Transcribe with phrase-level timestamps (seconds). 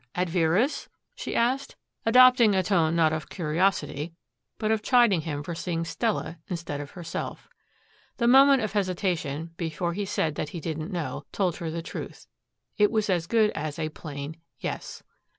[0.15, 1.75] At Vera's?" she asked,
[2.07, 4.13] adopting a tone not of curiosity
[4.57, 7.47] but of chiding him for seeing Stella instead of herself.
[8.17, 12.25] The moment of hesitation, before he said that he didn't know, told her the truth.
[12.79, 15.03] It was as good as a plain, "Yes."